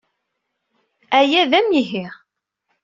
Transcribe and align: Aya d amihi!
Aya 1.17 1.41
d 1.49 1.51
amihi! 1.59 2.05